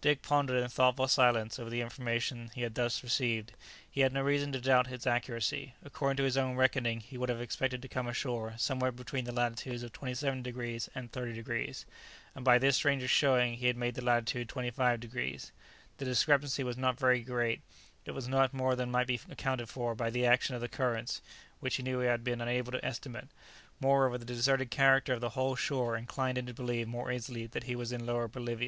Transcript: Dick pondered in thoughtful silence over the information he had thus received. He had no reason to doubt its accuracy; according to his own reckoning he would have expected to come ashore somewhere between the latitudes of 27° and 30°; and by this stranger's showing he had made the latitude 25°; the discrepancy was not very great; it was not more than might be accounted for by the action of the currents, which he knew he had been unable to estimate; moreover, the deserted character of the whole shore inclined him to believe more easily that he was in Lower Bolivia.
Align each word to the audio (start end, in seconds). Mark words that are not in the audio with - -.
Dick 0.00 0.22
pondered 0.22 0.60
in 0.60 0.68
thoughtful 0.68 1.06
silence 1.06 1.56
over 1.56 1.70
the 1.70 1.80
information 1.82 2.50
he 2.52 2.62
had 2.62 2.74
thus 2.74 3.04
received. 3.04 3.52
He 3.88 4.00
had 4.00 4.12
no 4.12 4.22
reason 4.22 4.50
to 4.50 4.60
doubt 4.60 4.90
its 4.90 5.06
accuracy; 5.06 5.72
according 5.84 6.16
to 6.16 6.24
his 6.24 6.36
own 6.36 6.56
reckoning 6.56 6.98
he 6.98 7.16
would 7.16 7.28
have 7.28 7.40
expected 7.40 7.80
to 7.82 7.88
come 7.88 8.08
ashore 8.08 8.54
somewhere 8.58 8.90
between 8.90 9.24
the 9.24 9.30
latitudes 9.30 9.84
of 9.84 9.92
27° 9.92 10.88
and 10.96 11.12
30°; 11.12 11.84
and 12.34 12.44
by 12.44 12.58
this 12.58 12.74
stranger's 12.74 13.12
showing 13.12 13.54
he 13.54 13.68
had 13.68 13.76
made 13.76 13.94
the 13.94 14.02
latitude 14.02 14.48
25°; 14.48 15.52
the 15.98 16.04
discrepancy 16.04 16.64
was 16.64 16.76
not 16.76 16.98
very 16.98 17.20
great; 17.20 17.60
it 18.04 18.10
was 18.10 18.26
not 18.26 18.52
more 18.52 18.74
than 18.74 18.90
might 18.90 19.06
be 19.06 19.20
accounted 19.30 19.68
for 19.68 19.94
by 19.94 20.10
the 20.10 20.26
action 20.26 20.56
of 20.56 20.60
the 20.60 20.68
currents, 20.68 21.22
which 21.60 21.76
he 21.76 21.84
knew 21.84 22.00
he 22.00 22.06
had 22.08 22.24
been 22.24 22.40
unable 22.40 22.72
to 22.72 22.84
estimate; 22.84 23.28
moreover, 23.78 24.18
the 24.18 24.24
deserted 24.24 24.72
character 24.72 25.12
of 25.12 25.20
the 25.20 25.28
whole 25.38 25.54
shore 25.54 25.96
inclined 25.96 26.36
him 26.36 26.46
to 26.46 26.52
believe 26.52 26.88
more 26.88 27.12
easily 27.12 27.46
that 27.46 27.62
he 27.62 27.76
was 27.76 27.92
in 27.92 28.04
Lower 28.04 28.26
Bolivia. 28.26 28.56